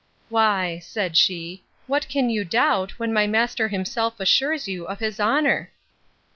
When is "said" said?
0.79-1.15